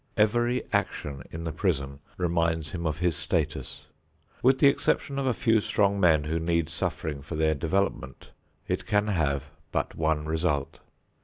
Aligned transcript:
Every 0.17 0.63
action 0.73 1.21
in 1.31 1.43
the 1.43 1.51
prison 1.51 1.99
reminds 2.17 2.71
him 2.71 2.87
of 2.87 2.97
his 2.97 3.15
status. 3.15 3.85
With 4.41 4.57
the 4.57 4.65
exception 4.65 5.19
of 5.19 5.27
a 5.27 5.33
few 5.35 5.61
strong 5.61 5.99
men 5.99 6.23
who 6.23 6.39
need 6.39 6.69
suffering 6.69 7.21
for 7.21 7.35
their 7.35 7.53
development 7.53 8.31
it 8.67 8.87
can 8.87 9.09
have 9.09 9.43
but 9.71 9.93
one 9.93 10.25
result. 10.25 10.79